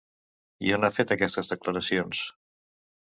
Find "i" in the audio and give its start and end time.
0.69-0.71